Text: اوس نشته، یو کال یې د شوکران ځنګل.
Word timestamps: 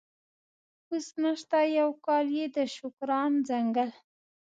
اوس 0.89 1.07
نشته، 1.23 1.59
یو 1.79 1.89
کال 2.05 2.25
یې 2.37 2.45
د 2.55 2.57
شوکران 2.75 3.31
ځنګل. 3.47 3.89